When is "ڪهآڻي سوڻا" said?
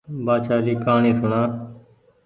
0.83-1.41